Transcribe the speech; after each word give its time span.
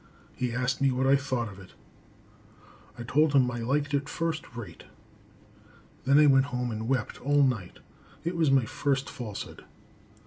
He 0.35 0.51
asked 0.51 0.81
me 0.81 0.89
what 0.89 1.05
I 1.05 1.15
thought 1.15 1.47
of 1.47 1.59
it. 1.59 1.73
I 2.97 3.03
told 3.03 3.33
him 3.33 3.51
I 3.51 3.59
liked 3.59 3.93
it 3.93 4.09
first 4.09 4.55
rate. 4.55 4.85
Then 6.05 6.17
I 6.17 6.25
went 6.25 6.45
home 6.45 6.71
and 6.71 6.87
wept 6.87 7.21
all 7.21 7.43
night. 7.43 7.77
It 8.23 8.35
was 8.35 8.49
my 8.49 8.65
first 8.65 9.11
falsehood. 9.11 9.63